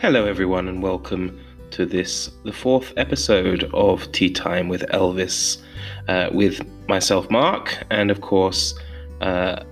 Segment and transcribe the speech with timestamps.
[0.00, 1.38] Hello, everyone, and welcome
[1.72, 5.58] to this, the fourth episode of Tea Time with Elvis,
[6.08, 8.72] uh, with myself, Mark, and of course,
[9.20, 9.62] uh,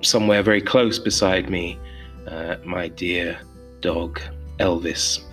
[0.00, 1.80] somewhere very close beside me,
[2.28, 3.36] uh, my dear
[3.80, 4.20] dog,
[4.60, 5.24] Elvis.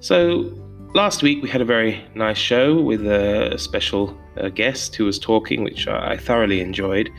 [0.00, 0.50] So,
[0.94, 5.18] last week we had a very nice show with a special uh, guest who was
[5.18, 7.10] talking, which I thoroughly enjoyed.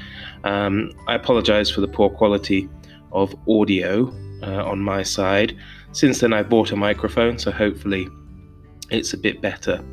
[0.43, 2.67] Um, I apologize for the poor quality
[3.11, 5.55] of audio uh, on my side.
[5.91, 8.07] Since then, I've bought a microphone, so hopefully
[8.91, 9.83] it's a bit better.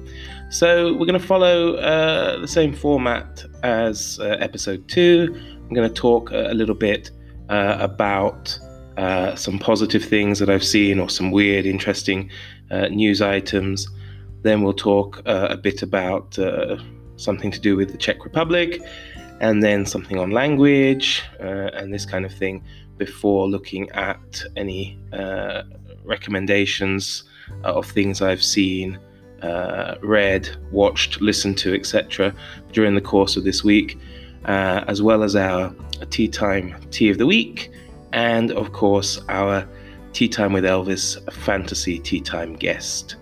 [0.51, 5.35] So, we're going to follow uh, the same format as uh, episode two.
[5.35, 7.11] I'm going to talk a little bit
[7.49, 8.59] uh, about
[8.97, 12.31] uh, some positive things that I've seen or some weird, interesting
[12.71, 13.89] uh, news items.
[14.43, 16.39] Then we'll talk a bit about
[17.17, 18.81] something to do with the Czech Republic
[19.41, 22.63] and then something on language and this kind of thing
[22.97, 25.63] before looking at any uh,
[26.05, 27.25] recommendations
[27.63, 28.99] of things I've seen,
[29.43, 32.35] uh, read, watched, listened to, etc.,
[32.73, 33.99] during the course of this week,
[34.45, 35.75] uh, as well as our
[36.11, 37.71] tea time tea of the week,
[38.13, 39.67] and of course our
[40.13, 43.17] tea time with Elvis fantasy tea time guest.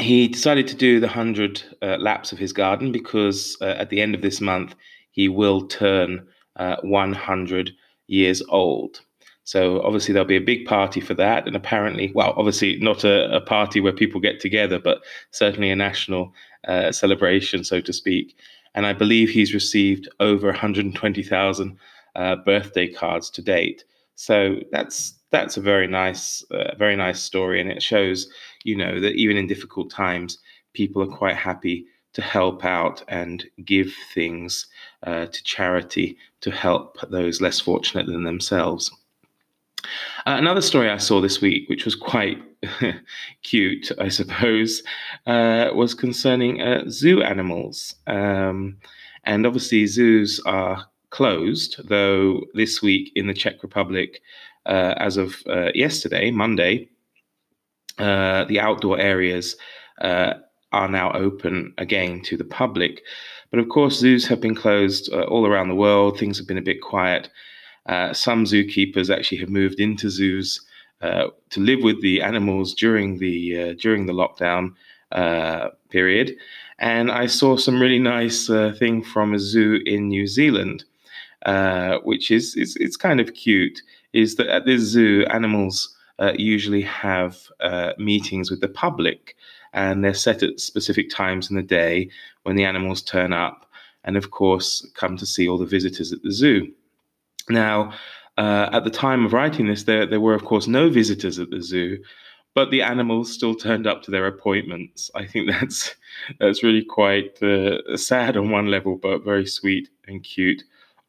[0.00, 4.14] he decided to do the hundred uh, laps of his garden because at the end
[4.14, 4.74] of this month
[5.10, 6.26] he will turn
[6.56, 7.72] 100
[8.06, 9.00] years old.
[9.44, 13.36] So obviously there'll be a big party for that, and apparently, well, obviously not a,
[13.36, 16.32] a party where people get together, but certainly a national
[16.68, 18.36] uh, celebration, so to speak.
[18.74, 21.78] And I believe he's received over 120,000
[22.14, 23.84] uh, birthday cards to date.
[24.14, 28.28] So that's that's a very nice, uh, very nice story, and it shows,
[28.64, 30.38] you know, that even in difficult times,
[30.74, 34.66] people are quite happy to help out and give things
[35.04, 38.90] uh, to charity to help those less fortunate than themselves.
[40.26, 42.38] Uh, another story I saw this week, which was quite
[43.42, 44.82] cute, I suppose,
[45.26, 47.94] uh, was concerning uh, zoo animals.
[48.06, 48.78] Um,
[49.24, 54.20] and obviously, zoos are closed, though this week in the Czech Republic,
[54.66, 56.88] uh, as of uh, yesterday, Monday,
[57.98, 59.56] uh, the outdoor areas
[60.00, 63.02] are now open again to the public.
[63.50, 66.18] But of course, zoos have been closed all around the world.
[66.18, 67.28] Things have been a bit quiet.
[67.86, 70.60] Uh, some zookeepers actually have moved into zoos
[71.02, 74.72] uh, to live with the animals during the uh, during the lockdown
[75.10, 76.36] uh, period.
[76.78, 78.46] And I saw some really nice
[78.78, 80.84] thing from a zoo in New Zealand,
[82.02, 83.82] which is, is it's kind of cute.
[84.12, 85.94] Is that at this zoo, animals
[86.36, 87.38] usually have
[87.98, 89.36] meetings with the public,
[89.72, 92.10] and they're set at specific times in the day
[92.42, 93.70] when the animals turn up,
[94.02, 96.72] and of course come to see all the visitors at the zoo.
[97.48, 97.92] Now,
[98.38, 101.50] uh, at the time of writing this, there, there were, of course, no visitors at
[101.50, 101.98] the zoo,
[102.54, 105.10] but the animals still turned up to their appointments.
[105.14, 105.94] I think that's
[106.38, 110.62] that's really quite uh, sad on one level, but very sweet and cute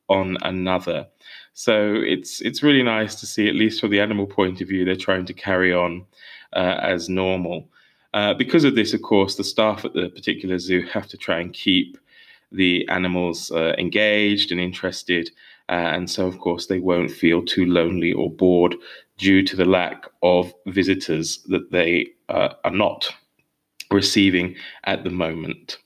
[0.09, 1.07] on another.
[1.53, 4.86] So it's it's really nice to see, at least from the animal point of view,
[4.86, 6.06] they're trying to carry on
[6.53, 7.69] uh, as normal.
[8.13, 11.39] Uh, because of this, of course, the staff at the particular zoo have to try
[11.39, 11.97] and keep
[12.53, 15.29] the animals uh, engaged and interested.
[15.69, 18.75] Uh, and so, of course, they won't feel too lonely or bored
[19.17, 23.09] due to the lack of visitors that they uh, are not
[23.91, 24.55] receiving
[24.85, 25.77] at the moment.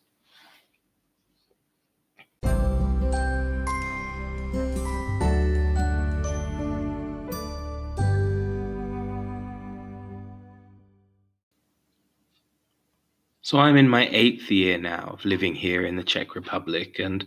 [13.47, 17.25] So I'm in my eighth year now of living here in the Czech Republic, and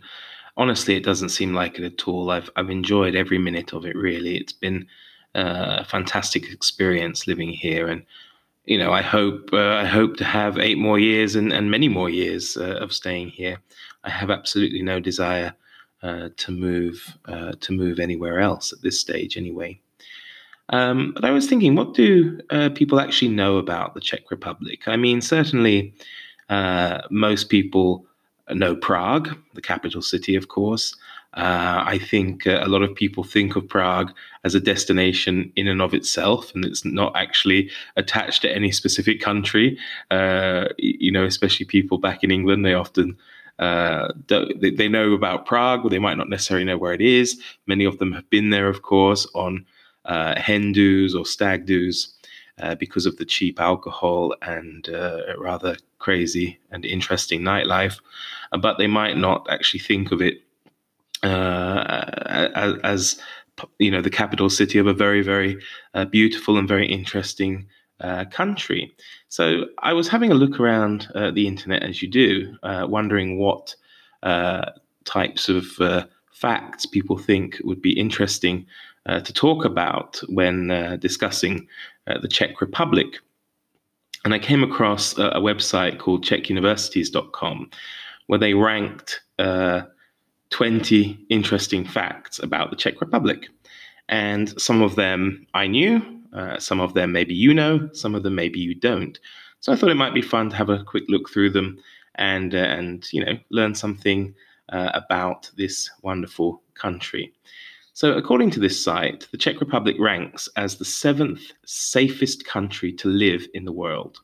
[0.55, 2.29] honestly, it doesn't seem like it at all.
[2.29, 3.95] I've I've enjoyed every minute of it.
[3.95, 4.85] Really, it's been
[5.33, 8.05] uh, a fantastic experience living here, and
[8.65, 11.87] you know, I hope uh, I hope to have eight more years and, and many
[11.87, 13.57] more years uh, of staying here.
[14.03, 15.55] I have absolutely no desire
[16.03, 19.81] uh, to move uh, to move anywhere else at this stage, anyway.
[20.71, 24.87] Um, but I was thinking, what do uh, people actually know about the Czech Republic?
[24.87, 25.93] I mean, certainly
[26.49, 28.05] uh, most people
[28.49, 30.95] know Prague, the capital city, of course.
[31.33, 34.11] Uh, I think uh, a lot of people think of Prague
[34.43, 39.21] as a destination in and of itself, and it's not actually attached to any specific
[39.21, 39.77] country.
[40.09, 43.17] Uh, you know, especially people back in England, they often
[43.59, 47.39] uh, they, they know about Prague, but they might not necessarily know where it is.
[47.67, 49.65] Many of them have been there, of course, on
[50.05, 52.13] uh, hen do's or stag do's
[52.61, 57.99] uh, because of the cheap alcohol and uh, rather crazy and interesting nightlife.
[58.51, 60.43] Uh, but they might not actually think of it
[61.23, 62.05] uh,
[62.55, 63.21] as, as,
[63.77, 65.55] you know the capital city of a very very
[65.93, 67.67] uh, beautiful and very interesting
[68.31, 68.91] country.
[69.29, 73.75] So I was having a look around the internet as you do, wondering what
[75.05, 78.65] types of facts people think would be interesting
[79.07, 81.67] uh, to talk about when uh, discussing
[82.07, 83.19] uh, the Czech Republic.
[84.23, 87.69] And I came across a, a website called czechuniversities.com
[88.27, 89.81] where they ranked uh,
[90.51, 93.47] 20 interesting facts about the Czech Republic.
[94.09, 96.01] And some of them I knew,
[96.33, 99.19] uh, some of them maybe you know, some of them maybe you don't.
[99.61, 101.79] So I thought it might be fun to have a quick look through them
[102.15, 104.35] and, uh, and you know, learn something
[104.73, 107.33] about this wonderful country.
[107.93, 113.09] So, according to this site, the Czech Republic ranks as the seventh safest country to
[113.09, 114.19] live in the world.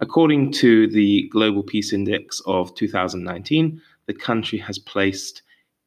[0.00, 5.42] According to the Global Peace Index of 2019, the country has placed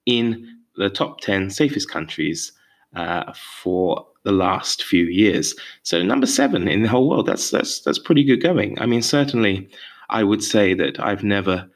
[0.05, 2.51] in the top 10 safest countries
[2.95, 5.55] uh, for the last few years.
[5.83, 7.25] So number seven in the whole world.
[7.25, 8.79] That's that's that's pretty good going.
[8.79, 9.69] I mean, certainly,
[10.09, 11.69] I would say that I've never,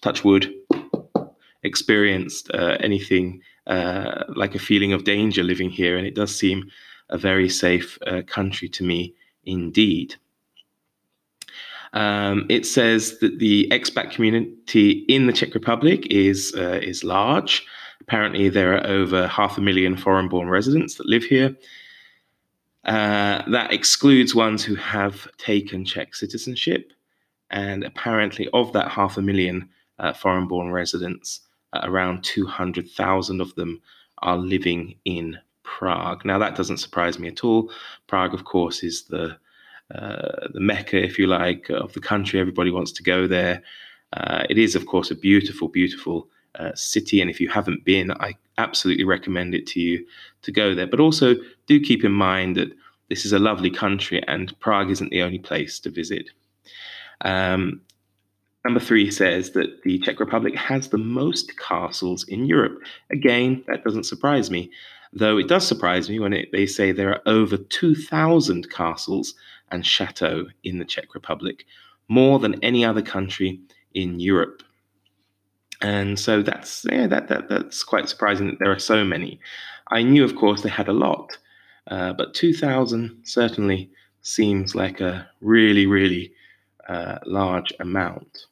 [0.00, 0.52] touch wood,
[1.62, 6.70] experienced uh, anything uh, like a feeling of danger living here, and it does seem
[7.10, 9.14] a very safe uh, country to me
[9.44, 10.14] indeed.
[11.92, 17.66] Um, it says that the expat community in the Czech Republic is uh, is large.
[18.00, 21.54] Apparently, there are over half a million foreign-born residents that live here.
[22.84, 26.92] Uh, that excludes ones who have taken Czech citizenship,
[27.50, 31.40] and apparently, of that half a million uh, foreign-born residents,
[31.74, 33.80] around 200,000 of them
[34.18, 36.24] are living in Prague.
[36.24, 37.70] Now, that doesn't surprise me at all.
[38.06, 39.36] Prague, of course, is the
[39.94, 42.40] uh, the mecca, if you like, of the country.
[42.40, 43.62] Everybody wants to go there.
[44.14, 48.10] Uh, it is, of course, a beautiful, beautiful uh, city, and if you haven't been,
[48.12, 50.06] I absolutely recommend it to you
[50.42, 50.86] to go there.
[50.86, 51.34] But also,
[51.66, 52.72] do keep in mind that
[53.08, 56.30] this is a lovely country, and Prague isn't the only place to visit.
[57.22, 57.82] Um,
[58.64, 62.80] Number three says that the Czech Republic has the most castles in Europe.
[63.10, 64.70] Again, that doesn't surprise me,
[65.12, 69.34] though it does surprise me when it, they say there are over 2,000 castles
[69.70, 71.64] and chateaux in the Czech Republic,
[72.08, 73.60] more than any other country
[73.94, 74.62] in Europe.
[75.80, 79.40] And so that's yeah, that, that that's quite surprising that there are so many.
[79.88, 81.36] I knew, of course, they had a lot,
[81.90, 83.90] uh, but 2,000 certainly
[84.22, 86.32] seems like a really, really
[86.88, 88.46] uh, large amount.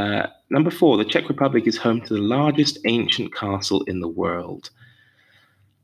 [0.00, 4.08] Uh, number four, the Czech Republic is home to the largest ancient castle in the
[4.08, 4.70] world.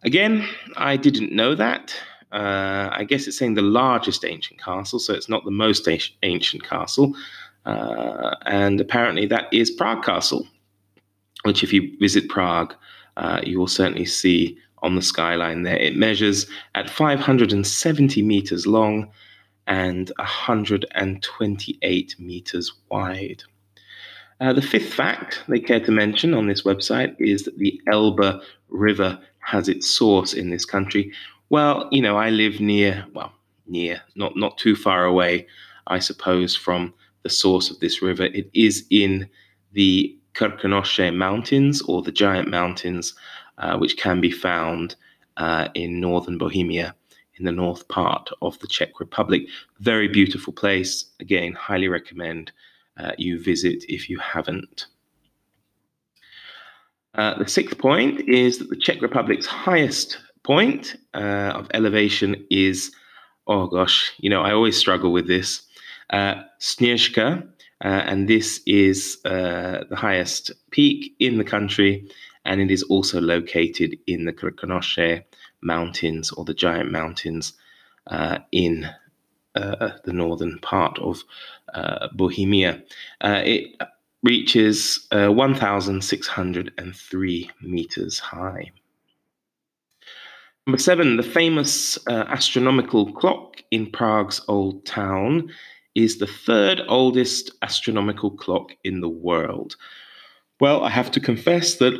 [0.05, 1.95] Again, I didn't know that.
[2.33, 5.87] Uh, I guess it's saying the largest ancient castle, so it's not the most
[6.23, 7.15] ancient castle.
[7.67, 10.47] Uh, and apparently, that is Prague Castle,
[11.43, 12.75] which, if you visit Prague,
[13.19, 15.77] uh, you will certainly see on the skyline there.
[15.77, 19.11] It measures at 570 meters long
[19.67, 23.43] and 128 meters wide.
[24.41, 28.43] Uh, the fifth fact they care to mention on this website is that the Elbe
[28.69, 31.13] River has its source in this country.
[31.49, 33.33] Well, you know, I live near, well,
[33.67, 35.47] near, not not too far away,
[35.87, 38.25] I suppose, from the source of this river.
[38.25, 39.29] It is in
[39.73, 43.15] the Krkonoše Mountains or the Giant Mountains,
[43.59, 44.97] uh, which can be found
[45.39, 46.95] uh, in northern Bohemia,
[47.37, 49.47] in the north part of the Czech Republic.
[49.81, 51.07] Very beautiful place.
[51.21, 52.53] Again, highly recommend
[52.99, 54.87] uh, you visit if you haven't.
[57.15, 62.95] Uh, the sixth point is that the Czech Republic's highest point uh, of elevation is,
[63.47, 65.63] oh gosh, you know, I always struggle with this,
[66.11, 66.43] uh,
[67.85, 72.09] uh, and this is uh, the highest peak in the country,
[72.45, 75.25] and it is also located in the Krkonoše
[75.63, 77.55] Mountains or the Giant Mountains
[78.07, 78.89] uh, in
[80.05, 81.23] the northern part of
[81.75, 82.83] uh, Bohemia.
[83.21, 83.77] Uh, it
[84.23, 88.71] reaches 1,603 meters high.
[90.67, 95.49] Number seven, the famous astronomical clock in Prague's Old Town
[95.97, 99.77] is the third oldest astronomical clock in the world.
[100.61, 101.95] Well, I have to confess that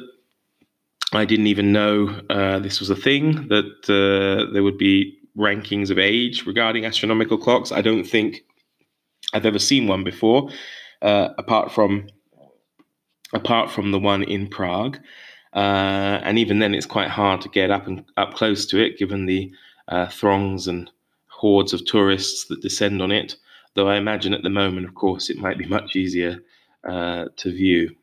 [1.13, 5.91] I didn't even know uh, this was a thing, that uh, there would be rankings
[5.91, 7.73] of age regarding astronomical clocks.
[7.73, 8.45] I don't think
[9.33, 10.51] I've ever seen one before,
[11.03, 12.09] uh, apart from
[13.35, 14.99] apart from the one in Prague.
[15.53, 18.99] Uh, and even then, it's quite hard to get up and up close to it,
[18.99, 19.51] given the
[19.89, 20.91] uh, throngs and
[21.29, 23.37] hordes of tourists that descend on it.
[23.75, 26.39] Though I imagine at the moment, of course, it might be much easier
[26.85, 27.95] uh, to view.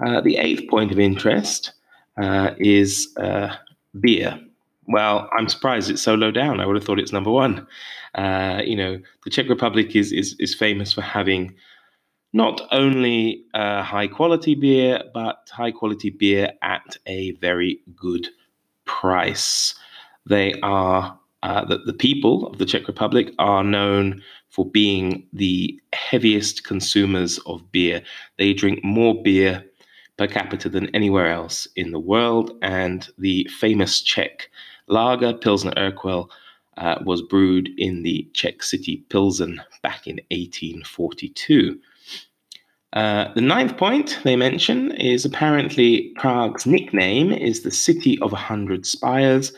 [0.00, 1.72] the eighth point of interest
[2.16, 3.54] uh, is uh,
[4.00, 4.38] beer.
[4.92, 6.60] Well, I'm surprised it's so low down.
[6.60, 7.66] I would have thought it's number one.
[8.14, 11.54] Uh, you know, the Czech Republic is is, is famous for having
[12.34, 18.28] not only uh, high quality beer, but high quality beer at a very good
[18.84, 19.74] price.
[20.26, 25.80] They are uh, that the people of the Czech Republic are known for being the
[25.94, 28.02] heaviest consumers of beer.
[28.36, 29.64] They drink more beer
[30.18, 32.52] per capita than anywhere else in the world.
[32.60, 34.50] And the famous Czech
[34.88, 36.28] lager, Pilsner Urquell,
[36.76, 41.78] uh, was brewed in the Czech city Pilsen back in 1842.
[42.92, 48.36] Uh, the ninth point they mention is apparently Prague's nickname is the City of a
[48.36, 49.52] Hundred Spires.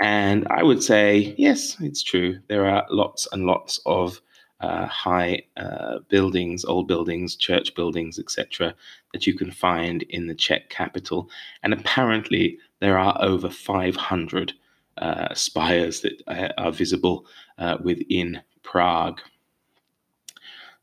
[0.00, 2.38] And I would say, yes, it's true.
[2.48, 4.20] There are lots and lots of
[4.60, 8.74] uh, high uh, buildings, old buildings, church buildings, etc.,
[9.12, 11.28] that you can find in the Czech capital.
[11.64, 14.52] And apparently, there are over 500
[14.98, 17.26] uh, spires that uh, are visible
[17.58, 19.20] uh, within Prague.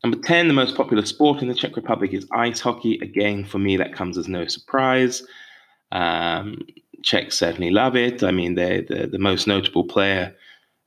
[0.02, 2.98] Number 10, the most popular sport in the Czech Republic is ice hockey.
[3.02, 5.22] Again, for me, that comes as no surprise.
[5.92, 6.62] Um,
[7.02, 8.22] Czechs certainly love it.
[8.22, 10.34] I mean, they're the, the most notable player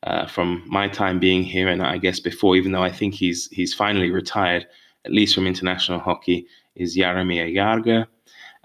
[0.01, 3.47] uh, from my time being here, and I guess before, even though I think he's
[3.51, 4.65] he's finally retired,
[5.05, 8.07] at least from international hockey, is Jaromir Jagr.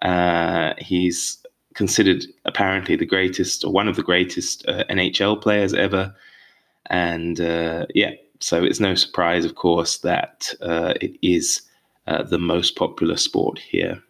[0.00, 1.44] Uh, he's
[1.78, 6.14] considered apparently the greatest or one of the greatest uh, NHL players ever,
[6.90, 11.62] and uh, yeah, so it's no surprise, of course, that uh, it is
[12.06, 14.02] uh, the most popular sport here.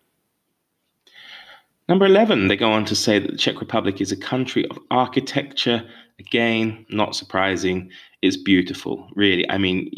[1.89, 4.79] Number 11, they go on to say that the Czech Republic is a country of
[4.91, 7.91] architecture Again, not surprising.
[8.23, 9.49] It's beautiful, really.
[9.49, 9.91] I mean,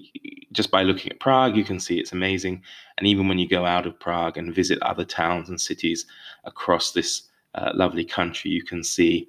[0.53, 2.63] just by looking at Prague, you can see it's amazing.
[2.99, 6.05] And even when you go out of Prague and visit other towns and cities
[6.45, 7.23] across this
[7.55, 9.29] uh, lovely country, you can see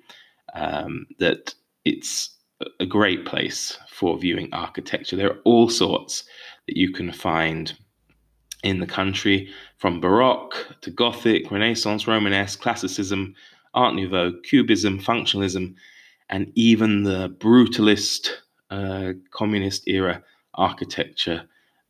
[0.54, 1.54] um, that
[1.86, 2.38] it's
[2.80, 5.16] a great place for viewing architecture.
[5.16, 6.24] There are all sorts
[6.68, 7.74] that you can find
[8.64, 13.34] in the country from Baroque to Gothic, Renaissance, Romanesque, Classicism,
[13.74, 15.74] Art Nouveau, Cubism, Functionalism,
[16.30, 18.30] and even the brutalist
[18.70, 20.22] uh, communist era
[20.54, 21.44] architecture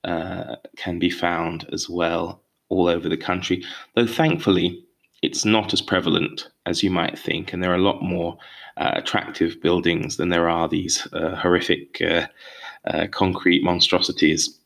[0.03, 3.63] uh, can be found as well all over the country.
[3.95, 4.83] Though thankfully,
[5.21, 8.37] it's not as prevalent as you might think, and there are a lot more
[8.77, 12.25] uh, attractive buildings than there are these uh, horrific uh,
[12.85, 14.57] uh, concrete monstrosities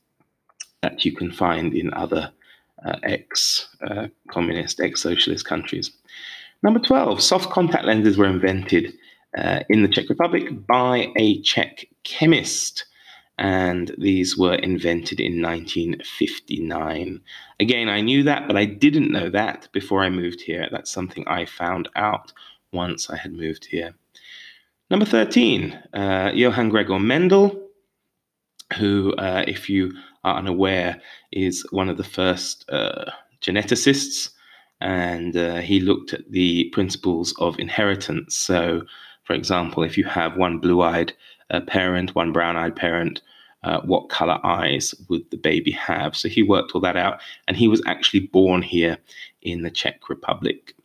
[0.82, 2.32] that you can find in other
[3.04, 3.68] ex
[4.30, 5.92] communist, ex socialist countries.
[6.62, 8.94] Number 12, soft contact lenses were invented
[9.38, 12.86] uh, in the Czech Republic by a Czech chemist.
[13.38, 17.22] And these were invented in 1959.
[17.60, 20.68] Again, I knew that, but I didn't know that before I moved here.
[20.72, 22.32] That's something I found out
[22.72, 23.94] once I had moved here.
[24.90, 27.60] Number 13, uh, Johann Gregor Mendel,
[28.78, 29.92] who, uh, if you
[30.24, 31.02] are unaware,
[31.32, 33.12] is one of the first uh,
[33.42, 34.30] geneticists.
[34.82, 38.36] And uh, he looked at the principles of inheritance.
[38.36, 38.84] So,
[39.24, 41.14] for example, if you have one blue eyed
[41.52, 43.22] uh, parent, one brown eyed parent,
[43.64, 46.16] uh, what color eyes would the baby have?
[46.16, 48.98] So he worked all that out, and he was actually born here
[49.42, 50.76] in the Czech Republic.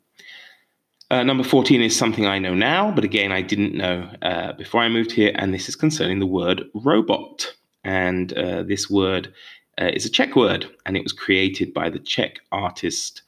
[1.11, 4.81] Uh, number 14 is something I know now, but again, I didn't know uh, before
[4.81, 7.53] I moved here, and this is concerning the word robot.
[7.83, 9.33] And uh, this word
[9.81, 13.23] uh, is a Czech word, and it was created by the Czech artist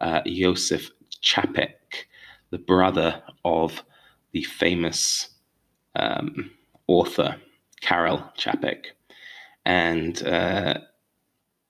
[0.00, 0.90] uh, Josef
[1.22, 2.06] Čapek,
[2.50, 3.82] the brother of
[4.32, 5.28] the famous
[5.96, 6.50] um,
[6.90, 7.36] author
[7.80, 8.86] Karel Čapek.
[9.64, 10.78] And uh,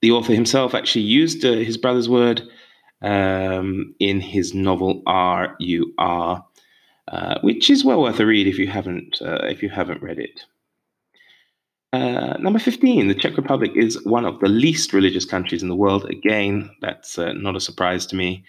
[0.01, 2.43] the author himself actually used his brother's word
[3.03, 6.45] um, in his novel R U R,
[7.09, 10.19] uh, which is well worth a read if you haven't uh, if you haven't read
[10.19, 10.45] it.
[11.93, 15.75] Uh, number 15, the Czech Republic is one of the least religious countries in the
[15.75, 16.05] world.
[16.09, 18.45] Again, that's uh, not a surprise to me.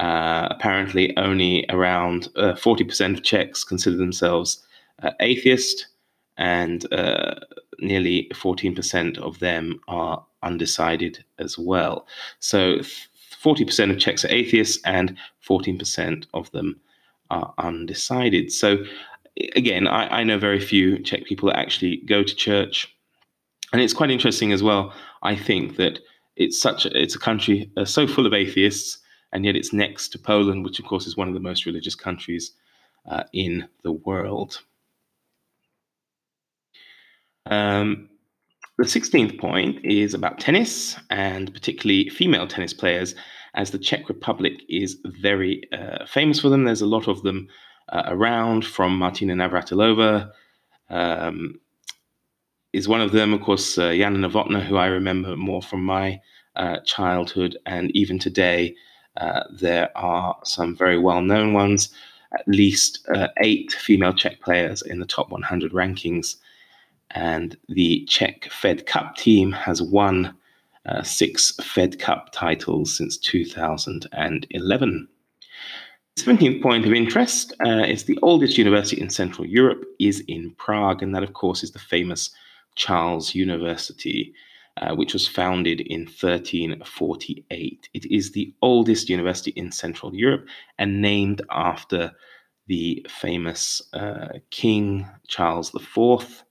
[0.00, 4.62] Uh, apparently, only around 40% uh, of Czechs consider themselves
[5.20, 5.86] atheist,
[6.36, 6.86] and
[7.78, 12.06] nearly 14% of them are undecided as well.
[12.38, 12.78] So,
[13.42, 16.80] 40% of Czechs are atheists and 14% of them
[17.30, 18.50] are undecided.
[18.50, 18.78] So,
[19.56, 22.94] again, I, I know very few Czech people that actually go to church.
[23.72, 24.94] And it's quite interesting as well.
[25.22, 25.98] I think that
[26.36, 28.98] it's such a, it's a country uh, so full of atheists,
[29.32, 31.94] and yet it's next to Poland, which of course is one of the most religious
[31.94, 32.52] countries
[33.08, 34.62] uh, in the world.
[37.46, 38.08] Um,
[38.78, 43.14] the 16th point is about tennis and particularly female tennis players,
[43.54, 46.64] as the Czech Republic is very uh, famous for them.
[46.64, 47.48] There's a lot of them
[47.88, 50.30] uh, around, from Martina Navratilova.
[50.90, 51.60] Um,
[52.72, 56.20] is one of them, of course, uh, Jana Novotná, who I remember more from my
[56.56, 58.74] uh, childhood, and even today,
[59.16, 61.94] uh, there are some very well known ones.
[62.36, 66.36] At least uh, eight female Czech players in the top 100 rankings
[67.14, 70.34] and the Czech Fed Cup team has won
[70.86, 75.08] uh, six Fed Cup titles since 2011.
[76.18, 81.02] 17th point of interest uh, is the oldest university in Central Europe is in Prague,
[81.02, 82.30] and that, of course, is the famous
[82.76, 84.32] Charles University,
[84.76, 87.88] uh, which was founded in 1348.
[87.94, 90.46] It is the oldest university in Central Europe
[90.78, 92.12] and named after
[92.66, 96.43] the famous uh, King Charles IV,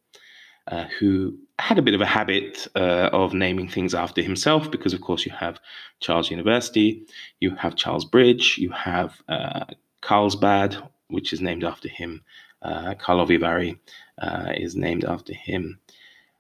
[0.67, 4.93] uh, who had a bit of a habit uh, of naming things after himself because,
[4.93, 5.60] of course, you have
[5.99, 7.06] Charles University,
[7.39, 9.65] you have Charles Bridge, you have uh,
[10.02, 12.21] Carlsbad, which is named after him.
[12.62, 13.78] Uh, Karlovy
[14.21, 15.80] uh, is named after him.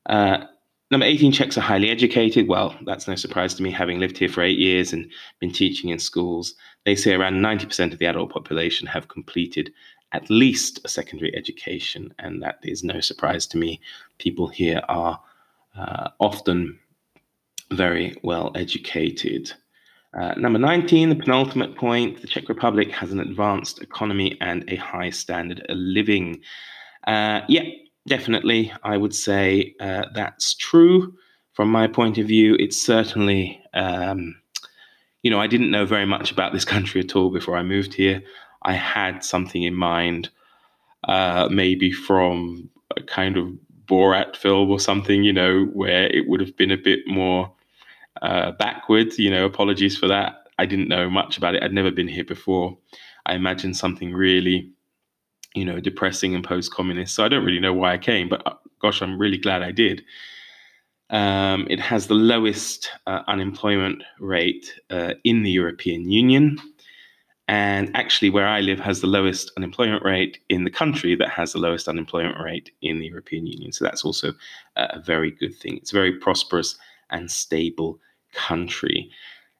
[0.05, 0.45] Uh,
[0.89, 2.47] number 18, Czechs are highly educated.
[2.47, 5.89] Well, that's no surprise to me, having lived here for eight years and been teaching
[5.89, 6.55] in schools.
[6.85, 9.73] They say around 90% of the adult population have completed
[10.13, 13.81] at least a secondary education, and that is no surprise to me.
[14.19, 15.19] People here are
[15.75, 16.79] uh, often
[17.71, 19.51] very well educated.
[20.13, 24.75] Uh, number 19, the penultimate point the Czech Republic has an advanced economy and a
[24.75, 26.39] high standard of living.
[27.07, 27.63] Uh, yeah,
[28.07, 31.15] definitely, I would say uh, that's true.
[31.53, 34.35] From my point of view, it's certainly, um,
[35.23, 37.93] you know, I didn't know very much about this country at all before I moved
[37.93, 38.21] here.
[38.65, 40.29] I had something in mind,
[41.07, 43.49] uh, maybe from a kind of
[43.85, 47.51] Borat film or something, you know, where it would have been a bit more
[48.21, 49.19] uh, backwards.
[49.19, 50.47] You know, apologies for that.
[50.57, 51.63] I didn't know much about it.
[51.63, 52.77] I'd never been here before.
[53.25, 54.71] I imagined something really,
[55.55, 57.15] you know, depressing and post-communist.
[57.15, 59.71] So I don't really know why I came, but uh, gosh, I'm really glad I
[59.71, 60.03] did.
[61.09, 66.57] Um, it has the lowest uh, unemployment rate uh, in the European Union
[67.47, 71.53] and actually where I live has the lowest unemployment rate in the country that has
[71.53, 73.71] the lowest unemployment rate in the European Union.
[73.71, 74.33] So that's also
[74.77, 75.77] a very good thing.
[75.77, 76.77] It's a very prosperous
[77.09, 77.99] and stable
[78.33, 79.09] country.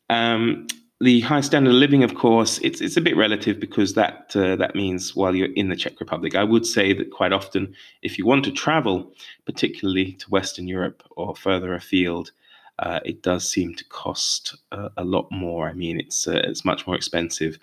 [0.10, 0.68] Um,
[1.02, 4.56] the high standard of living, of course, it's it's a bit relative because that uh,
[4.56, 8.18] that means while you're in the Czech Republic, I would say that quite often, if
[8.18, 9.12] you want to travel,
[9.46, 12.32] particularly to Western Europe or further afield,
[12.80, 14.56] uh, it does seem to cost
[14.98, 15.70] a lot more.
[15.70, 17.60] I mean, it's uh, it's much more expensive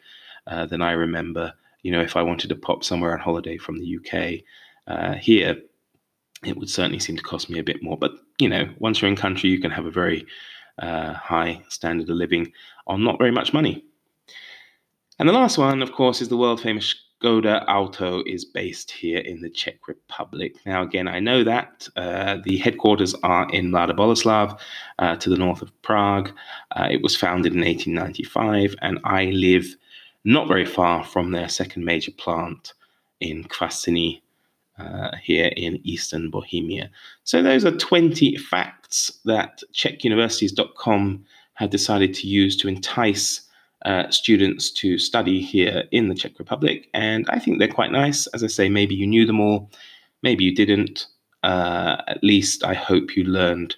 [0.47, 1.53] uh, than I remember.
[1.83, 4.45] You know, if I wanted to pop somewhere on holiday from the UK
[4.87, 5.57] uh, here,
[6.45, 7.97] it would certainly seem to cost me a bit more.
[7.97, 10.27] But you know, once you're in country, you can have a very
[10.79, 12.53] uh, high standard of living
[12.87, 13.85] on not very much money.
[15.19, 19.19] And the last one, of course, is the world famous Škoda Auto is based here
[19.19, 20.55] in the Czech Republic.
[20.65, 24.59] Now, again, I know that uh, the headquarters are in Mladá Boleslav,
[24.99, 26.33] uh, to the north of Prague.
[26.77, 29.77] Uh, it was founded in 1895, and I live
[30.25, 32.73] not very far from their second major plant
[33.21, 34.23] in Kvasiny,
[34.79, 36.91] uh, here in eastern Bohemia.
[37.25, 43.43] So, those are 20 facts that CzechUniversities.com have decided to use to entice
[43.85, 46.89] uh, students to study here in the Czech Republic.
[46.93, 48.27] And I think they're quite nice.
[48.29, 49.71] As I say, maybe you knew them all,
[50.23, 51.07] maybe you didn't.
[51.43, 53.77] Uh, at least I hope you learned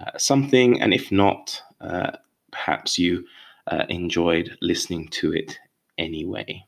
[0.00, 0.82] uh, something.
[0.82, 2.12] And if not, uh,
[2.50, 3.24] perhaps you
[3.68, 5.58] uh, enjoyed listening to it
[5.98, 6.64] anyway.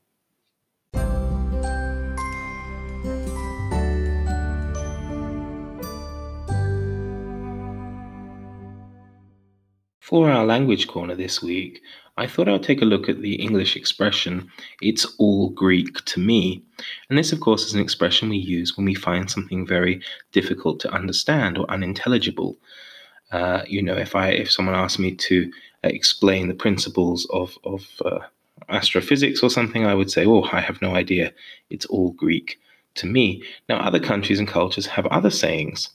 [10.00, 11.82] For our language corner this week,
[12.18, 14.50] I thought I'd take a look at the English expression,
[14.82, 16.62] it's all Greek to me.
[17.08, 20.00] And this, of course, is an expression we use when we find something very
[20.32, 22.58] difficult to understand or unintelligible.
[23.30, 25.52] Uh, you know, if I if someone asked me to
[25.84, 28.18] uh, explain the principles of of uh,
[28.68, 31.32] astrophysics or something, I would say, "Oh, I have no idea.
[31.70, 32.58] It's all Greek
[32.94, 35.90] to me." Now, other countries and cultures have other sayings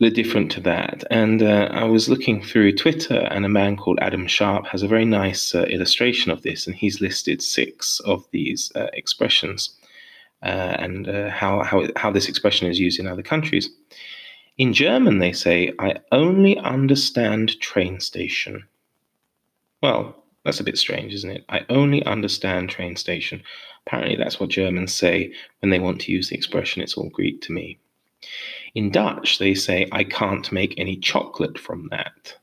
[0.00, 1.04] different to that.
[1.10, 4.88] And uh, I was looking through Twitter, and a man called Adam Sharp has a
[4.88, 9.76] very nice uh, illustration of this, and he's listed six of these uh, expressions
[10.42, 13.70] uh, and uh, how, how, how this expression is used in other countries.
[14.58, 18.64] In German, they say, I only understand train station.
[19.82, 21.44] Well, that's a bit strange, isn't it?
[21.48, 23.42] I only understand train station.
[23.86, 27.40] Apparently, that's what Germans say when they want to use the expression, it's all Greek
[27.42, 27.78] to me.
[28.74, 32.34] In Dutch, they say, I can't make any chocolate from that.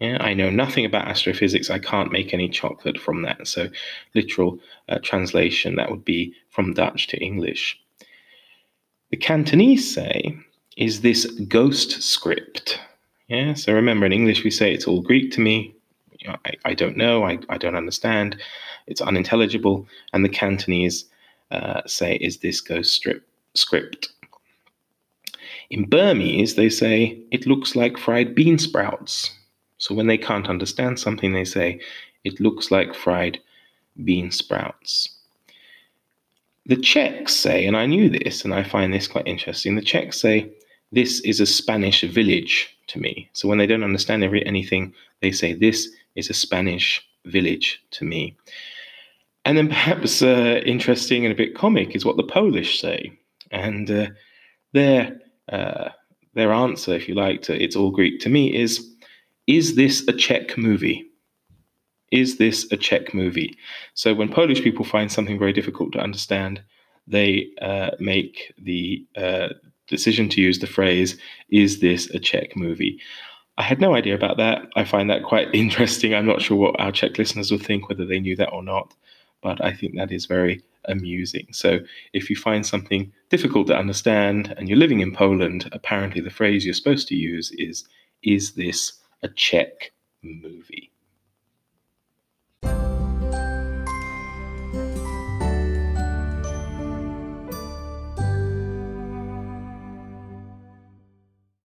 [0.00, 1.70] Yeah, I know nothing about astrophysics.
[1.70, 3.48] I can't make any chocolate from that.
[3.48, 3.68] So,
[4.14, 7.78] literal uh, translation, that would be from Dutch to English.
[9.10, 10.36] The Cantonese say,
[10.76, 12.78] is this ghost script?
[13.28, 15.74] Yeah, so remember in English we say it's all Greek to me.
[16.20, 18.36] You know, I, I don't know, I, I don't understand,
[18.86, 19.86] it's unintelligible.
[20.12, 21.06] And the Cantonese
[21.50, 24.10] uh, say, is this ghost strip, script?
[25.70, 29.30] In Burmese, they say, it looks like fried bean sprouts.
[29.78, 31.80] So when they can't understand something, they say,
[32.24, 33.38] it looks like fried
[34.04, 35.10] bean sprouts.
[36.66, 40.20] The Czechs say, and I knew this, and I find this quite interesting, the Czechs
[40.20, 40.50] say,
[40.92, 43.28] this is a Spanish village to me.
[43.32, 48.04] So when they don't understand every, anything, they say, this is a Spanish village to
[48.04, 48.36] me.
[49.44, 53.12] And then perhaps uh, interesting and a bit comic is what the Polish say.
[53.50, 54.06] And uh,
[54.72, 55.90] their uh,
[56.34, 58.86] their answer, if you like, to It's All Greek to me is
[59.46, 61.04] Is this a Czech movie?
[62.10, 63.56] Is this a Czech movie?
[63.94, 66.62] So when Polish people find something very difficult to understand,
[67.06, 69.48] they uh, make the uh,
[69.88, 71.18] decision to use the phrase,
[71.50, 73.00] Is this a Czech movie?
[73.56, 74.62] I had no idea about that.
[74.76, 76.14] I find that quite interesting.
[76.14, 78.94] I'm not sure what our Czech listeners would think, whether they knew that or not,
[79.42, 81.46] but I think that is very amusing.
[81.52, 81.80] So
[82.12, 86.64] if you find something difficult to understand and you're living in Poland, apparently the phrase
[86.64, 87.84] you're supposed to use is,
[88.22, 90.90] Is this a Czech movie?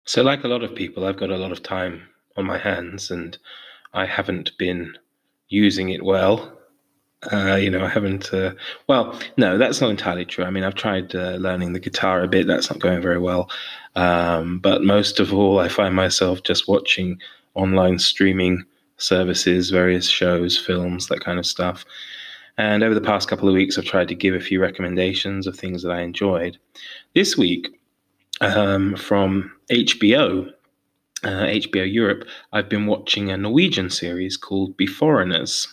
[0.04, 2.02] So, like a lot of people, I've got a lot of time
[2.36, 3.38] on my hands and
[3.94, 4.98] I haven't been
[5.48, 6.58] using it well.
[7.30, 8.32] Uh, you know, I haven't.
[8.32, 8.52] Uh,
[8.88, 10.44] well, no, that's not entirely true.
[10.44, 12.46] I mean, I've tried uh, learning the guitar a bit.
[12.46, 13.48] That's not going very well.
[13.94, 17.20] Um, but most of all, I find myself just watching
[17.54, 18.64] online streaming
[18.96, 21.84] services, various shows, films, that kind of stuff.
[22.58, 25.56] And over the past couple of weeks, I've tried to give a few recommendations of
[25.56, 26.58] things that I enjoyed.
[27.14, 27.68] This week,
[28.40, 30.52] um, from HBO,
[31.24, 35.66] uh, HBO Europe, I've been watching a Norwegian series called Beforeigners.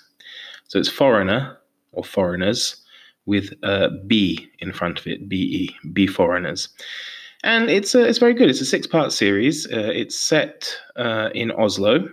[0.70, 1.58] So it's foreigner
[1.94, 2.76] or foreigners
[3.26, 6.70] with a B in front of it, B E, foreigners.
[7.44, 8.50] And it's a, it's very good.
[8.50, 9.66] It's a six part series.
[9.68, 12.08] Uh, it's set uh, in Oslo,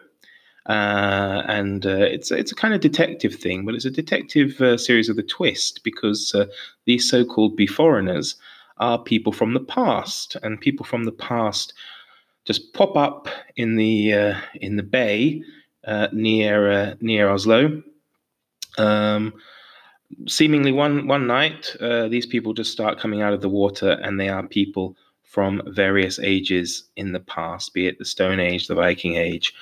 [0.67, 4.79] uh, and uh, it's it's a kind of detective thing, but it's a detective uh,
[4.79, 6.47] series with a twist because uh,
[6.87, 8.37] these so called Beforeigners
[8.79, 11.75] are people from the past, and people from the past
[12.47, 15.43] just pop up in the in the bay
[16.13, 17.83] near near Oslo
[18.79, 19.35] um,
[20.27, 24.19] seemingly one one night, uh, these people just start coming out of the water, and
[24.19, 28.75] they are people from various ages in the past, be it the Stone Age, the
[28.75, 29.53] Viking Age,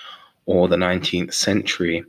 [0.46, 2.05] or the 19th century.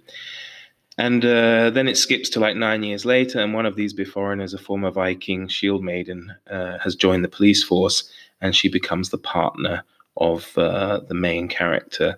[0.97, 4.53] And uh, then it skips to like nine years later, and one of these Beforeigners,
[4.53, 9.17] a former Viking shield maiden, uh, has joined the police force, and she becomes the
[9.17, 9.83] partner
[10.17, 12.17] of uh, the main character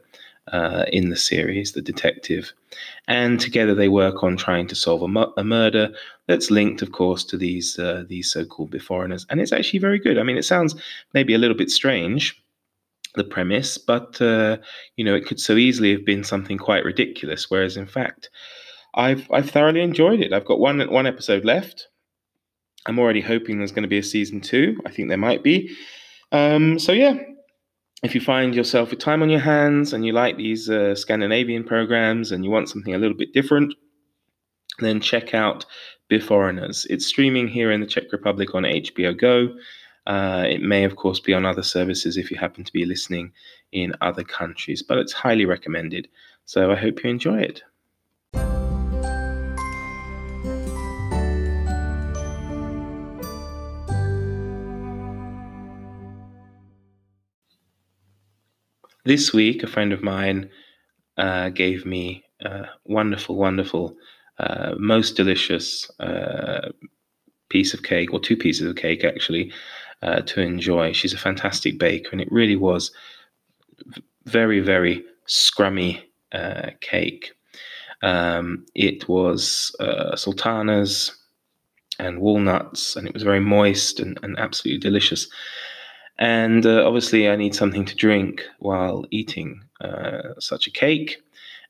[0.52, 2.54] uh, in the series, the detective.
[3.08, 5.94] And together they work on trying to solve a, mu- a murder
[6.28, 9.26] that's linked, of course, to these uh, these so-called Beforeigners.
[9.30, 10.18] And it's actually very good.
[10.18, 10.76] I mean, it sounds
[11.14, 12.42] maybe a little bit strange
[13.16, 14.58] the premise, but uh,
[14.96, 17.50] you know, it could so easily have been something quite ridiculous.
[17.50, 18.30] Whereas, in fact,
[18.94, 20.34] I've I've thoroughly enjoyed it.
[20.34, 21.88] I've got one one episode left.
[22.86, 24.78] I'm already hoping there's going to be a season two.
[24.86, 25.76] I think there might be.
[26.32, 27.18] Um, so yeah,
[28.04, 31.64] if you find yourself with time on your hands and you like these uh, Scandinavian
[31.64, 33.74] programs and you want something a little bit different,
[34.80, 35.66] then check out
[36.10, 36.86] Beforeigners.
[36.90, 39.56] It's streaming here in the Czech Republic on HBO Go.
[40.06, 43.34] Uh, it may, of course, be on other services if you happen to be listening
[43.72, 46.08] in other countries, but it's highly recommended.
[46.46, 47.64] So I hope you enjoy it.
[59.08, 60.50] This week, a friend of mine
[61.18, 63.96] uh, gave me a wonderful, wonderful,
[64.38, 66.72] uh, most delicious uh,
[67.48, 69.54] piece of cake, or two pieces of cake actually,
[70.02, 70.92] uh, to enjoy.
[70.92, 72.92] She's a fantastic baker, and it really was
[74.26, 76.02] very, very scrummy
[76.34, 77.32] uh, cake.
[78.02, 81.16] Um, it was uh, sultanas
[81.98, 85.30] and walnuts, and it was very moist and, and absolutely delicious.
[86.20, 91.22] And uh, obviously, I need something to drink while eating uh, such a cake.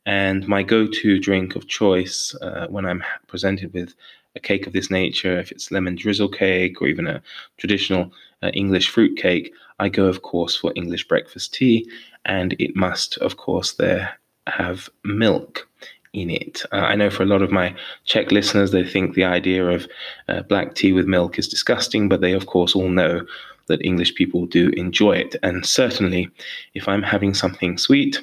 [0.06, 3.94] And my go to drink of choice uh, when I'm presented with
[4.36, 7.22] a cake of this nature, if it's lemon drizzle cake or even a
[7.58, 11.90] traditional uh, English fruit cake, I go, of course, for English breakfast tea.
[12.24, 15.68] And it must, of course, there have milk
[16.14, 16.64] in it.
[16.72, 19.88] Uh, I know for a lot of my Czech listeners, they think the idea of
[20.30, 23.26] uh, black tea with milk is disgusting, but they, of course, all know
[23.68, 25.36] that English people do enjoy it.
[25.44, 26.30] And certainly,
[26.74, 28.20] if I'm having something sweet,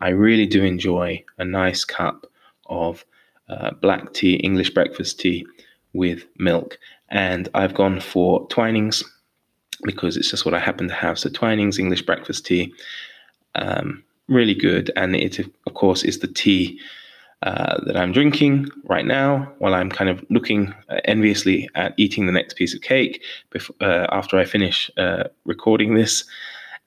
[0.00, 2.26] I really do enjoy a nice cup
[2.66, 3.04] of
[3.48, 5.46] uh, black tea, English breakfast tea
[5.92, 6.78] with milk.
[7.10, 9.04] And I've gone for Twinings
[9.82, 11.18] because it's just what I happen to have.
[11.18, 12.72] So, Twinings English breakfast tea,
[13.54, 14.90] um, really good.
[14.96, 16.80] And it, of course, is the tea
[17.42, 22.26] uh, that I'm drinking right now while I'm kind of looking uh, enviously at eating
[22.26, 26.24] the next piece of cake before, uh, after I finish uh, recording this.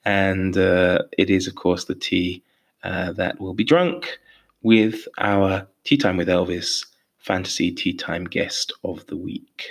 [0.04, 2.42] And uh, it is, of course, the tea
[2.82, 4.18] that will be drunk
[4.62, 6.84] with our Tea Time with Elvis
[7.24, 9.70] fantasy tea time guest of the week.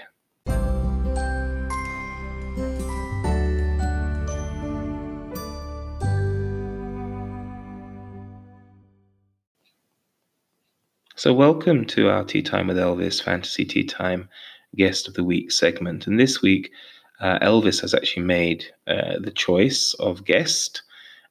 [11.24, 14.28] So, welcome to our Tea Time with Elvis Fantasy Tea Time
[14.76, 16.06] Guest of the Week segment.
[16.06, 16.70] And this week,
[17.22, 20.82] uh, Elvis has actually made uh, the choice of guest,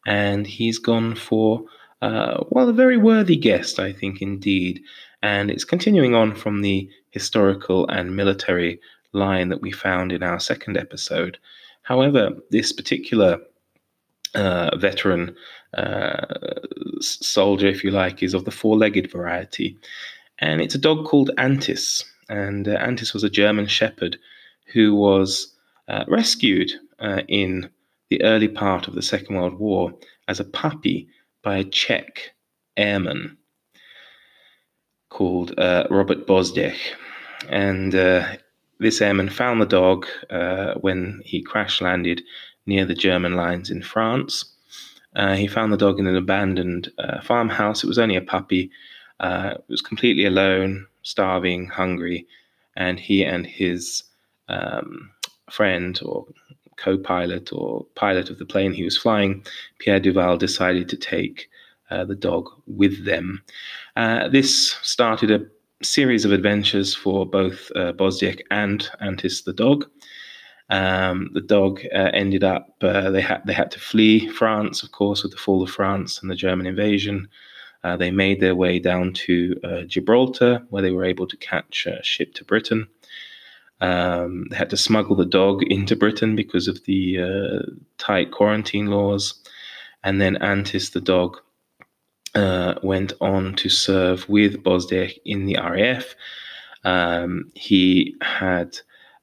[0.07, 1.65] and he's gone for,
[2.01, 4.81] uh, well, a very worthy guest, I think, indeed.
[5.23, 8.81] And it's continuing on from the historical and military
[9.13, 11.37] line that we found in our second episode.
[11.83, 13.41] However, this particular
[14.35, 15.37] uh, veteran
[17.01, 19.77] soldier, if you like, is of the four legged variety.
[20.39, 22.05] And it's a dog called Antis.
[22.29, 24.19] And uh, Antis was a German shepherd
[24.73, 25.55] who was
[25.89, 27.71] uh, rescued uh, in
[28.11, 29.93] the early part of the Second World War
[30.29, 31.09] as a puppy
[31.43, 32.33] by a Czech
[32.77, 33.37] airman
[35.11, 36.95] called uh, Robert Bozděch.
[37.49, 37.93] And
[38.79, 40.07] this airman found the dog
[40.81, 42.23] when he crash landed
[42.67, 44.52] near the German lines in France.
[45.15, 47.85] Uh, he found the dog in an abandoned uh, farmhouse.
[47.85, 48.71] It was only a puppy.
[49.21, 52.27] Uh, it was completely alone, starving, hungry,
[52.77, 54.05] and he and his
[54.49, 55.11] um,
[55.51, 56.27] friend or
[56.77, 59.45] co-pilot or pilot of the plane he was flying,
[59.79, 61.49] Pierre Duval, decided to take
[61.91, 63.43] uh, the dog with them.
[63.97, 65.45] Uh, this started a
[65.85, 69.89] series of adventures for both uh, Bozděch and Antis the dog.
[70.73, 74.91] Um, the dog uh, ended up uh, they had they had to flee France, of
[74.91, 77.29] course, with the fall of France and the German invasion.
[77.85, 81.87] Uh, they made their way down to uh, Gibraltar, where they were able to catch
[81.87, 82.89] a ship to Britain.
[83.83, 88.87] Um, they had to smuggle the dog into Britain because of the uh, tight quarantine
[88.87, 89.35] laws,
[90.03, 91.37] and then Antis the dog
[92.35, 96.15] uh, went on to serve with Bozděch in the RAF.
[96.85, 98.79] Um, he had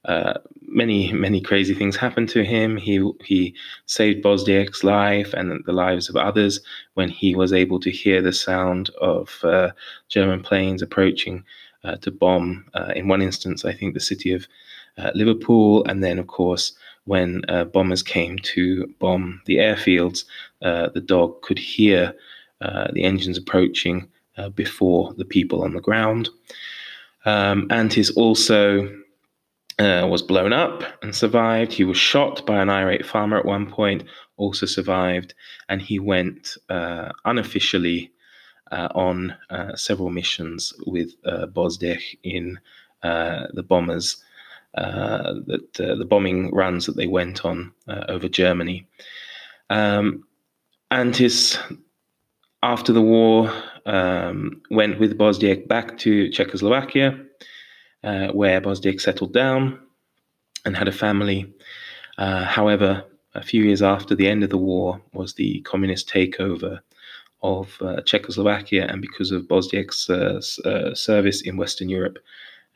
[0.06, 2.76] uh, many many crazy things happened to him.
[2.76, 3.54] He he
[3.86, 6.60] saved Bozděch's life and the lives of others
[6.94, 9.70] when he was able to hear the sound of uh,
[10.08, 11.44] German planes approaching
[11.84, 12.64] uh, to bomb.
[12.74, 14.46] Uh, in one instance, I think the city of
[14.96, 16.72] uh, Liverpool, and then of course
[17.04, 20.24] when bombers came to bomb the airfields,
[20.60, 22.14] the dog could hear
[22.60, 24.06] the engines approaching
[24.54, 26.28] before the people on the ground.
[27.24, 28.88] Um, Antis also
[29.80, 31.72] uh, was blown up and survived.
[31.72, 34.04] He was shot by an irate farmer at one point,
[34.36, 35.32] also survived,
[35.68, 38.12] and he went uh, unofficially
[38.70, 41.46] uh, on uh, several missions with uh,
[42.22, 42.60] in
[43.02, 44.22] uh, the bombers.
[44.74, 47.72] that the bombing runs that they went on
[48.08, 48.86] over Germany,
[49.70, 50.24] um,
[50.90, 51.58] and his
[52.62, 53.50] after the war
[53.86, 57.18] um, went with Bozděch back to Czechoslovakia,
[58.04, 59.78] uh, where Bozděch settled down
[60.64, 61.52] and had a family.
[62.18, 66.80] Uh, however, a few years after the end of the war was the communist takeover
[67.42, 72.18] of uh, Czechoslovakia, and because of Bozděch's uh, uh, service in Western Europe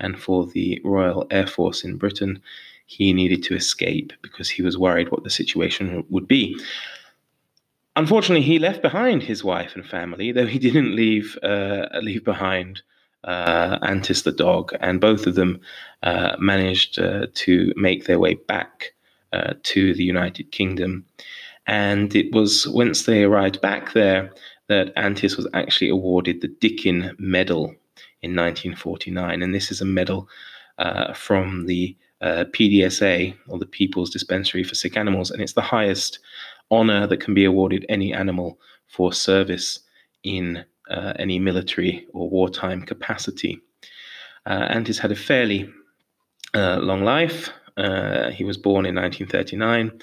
[0.01, 2.41] and for the Royal Air Force in Britain,
[2.87, 6.59] he needed to escape because he was worried what the situation would be.
[7.97, 12.83] Unfortunately, he left behind his wife and family, though he didn't leave uh, leave behind
[13.25, 15.61] uh, Antis the dog, and both of them
[16.03, 18.93] uh, managed uh, to make their way back
[19.33, 21.05] uh, to the United Kingdom.
[21.67, 24.31] And it was once they arrived back there
[24.69, 27.75] that Antis was actually awarded the Dickin Medal
[28.23, 29.43] in 1949.
[29.43, 30.29] And this is a medal
[30.79, 35.61] uh, from the uh, PDSA, or the People's Dispensary for Sick Animals, and it's the
[35.61, 36.21] highest
[36.71, 39.81] honor that can be awarded any animal for service
[40.23, 43.61] in uh, any military or wartime capacity.
[44.47, 45.69] Uh, Antis had a fairly
[46.55, 47.51] uh, long life.
[47.77, 50.01] Uh, he was born in 1939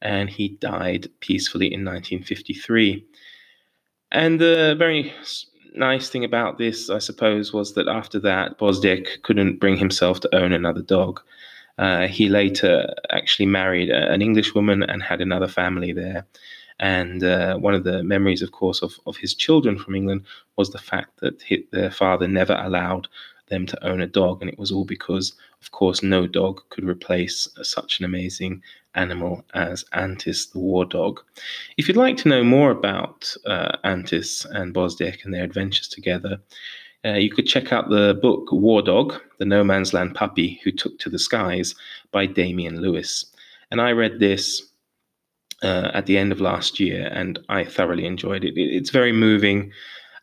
[0.00, 3.04] and he died peacefully in 1953.
[4.10, 5.12] And the very
[5.74, 10.34] nice thing about this, I suppose, was that after that, Bozděch couldn't bring himself to
[10.34, 11.20] own another dog.
[11.78, 16.26] Uh, he later actually married an English woman and had another family there.
[16.82, 20.24] And uh, one of the memories, of course, of, of his children from England
[20.56, 23.06] was the fact that he, their father never allowed
[23.50, 24.42] them to own a dog.
[24.42, 28.62] And it was all because, of course, no dog could replace such an amazing
[28.96, 31.20] animal as Antis, the war dog.
[31.76, 36.40] If you'd like to know more about uh, Antis and Bozděch and their adventures together,
[37.04, 40.72] uh, you could check out the book War Dog, The No Man's Land Puppy Who
[40.72, 41.76] Took to the Skies
[42.10, 43.26] by Damien Lewis.
[43.70, 44.71] And I read this
[45.62, 48.56] uh, at the end of last year, and I thoroughly enjoyed it.
[48.56, 49.72] it it's very moving.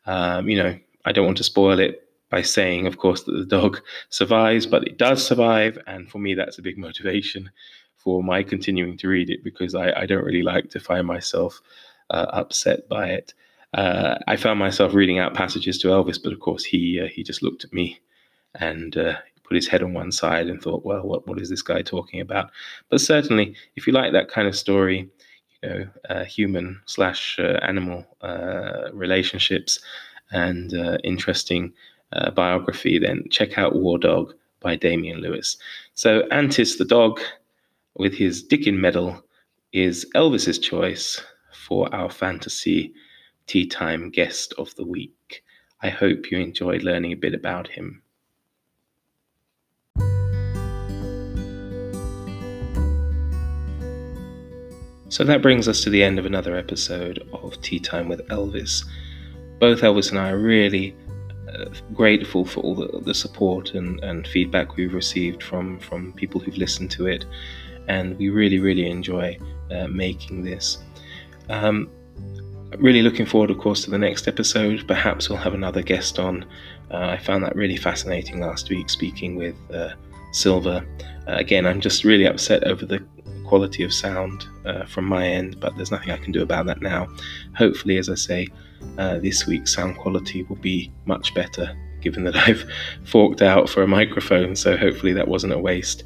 [0.05, 3.45] Um, you know, I don't want to spoil it by saying, of course, that the
[3.45, 7.49] dog survives, but it does survive, and for me, that's a big motivation
[7.97, 11.61] for my continuing to read it because I, I don't really like to find myself
[12.09, 13.33] uh, upset by it.
[13.73, 17.23] Uh, I found myself reading out passages to Elvis, but of course, he uh, he
[17.23, 17.99] just looked at me
[18.55, 21.61] and uh, put his head on one side and thought, well, what, what is this
[21.61, 22.51] guy talking about?
[22.89, 25.09] But certainly, if you like that kind of story,
[25.63, 29.79] you know, uh, human slash uh, animal uh, relationships
[30.31, 31.73] and uh, interesting
[32.13, 35.57] uh, biography, then check out War Dog by Damien Lewis.
[35.93, 37.19] So Antis the dog,
[37.95, 39.23] with his Dickin medal,
[39.73, 41.21] is Elvis's choice
[41.53, 42.93] for our fantasy
[43.47, 45.43] tea time guest of the week.
[45.81, 48.01] I hope you enjoyed learning a bit about him.
[55.09, 58.85] So that brings us to the end of another episode of Tea Time with Elvis.
[59.59, 60.95] Both Elvis and I are really
[61.51, 66.39] uh, grateful for all the, the support and, and feedback we've received from, from people
[66.39, 67.25] who've listened to it,
[67.87, 69.35] and we really, really enjoy
[69.71, 70.77] uh, making this.
[71.49, 71.89] Um,
[72.77, 74.87] really looking forward, of course, to the next episode.
[74.87, 76.45] Perhaps we'll have another guest on.
[76.91, 79.89] Uh, I found that really fascinating last week speaking with uh,
[80.33, 80.85] Silver.
[81.27, 83.03] Uh, again, I'm just really upset over the
[83.49, 86.81] quality of sound uh, from my end, but there's nothing I can do about that
[86.83, 87.07] now.
[87.57, 88.47] Hopefully, as I say,
[88.99, 92.63] uh, this week's sound quality will be much better, given that I've
[93.05, 96.03] forked out for a microphone, so hopefully that wasn't a waste.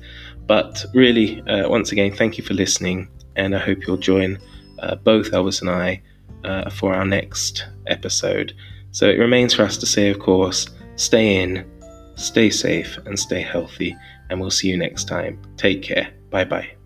[0.47, 4.39] But really, uh, once again, thank you for listening, and I hope you'll join
[4.80, 6.01] uh, both Elvis and I
[6.45, 8.53] uh, for our next episode.
[8.91, 11.70] So it remains for us to say, of course, stay in,
[12.15, 13.97] stay safe, and stay healthy,
[14.30, 15.41] and we'll see you next time.
[15.57, 16.09] Take care.
[16.30, 16.82] Bye bye.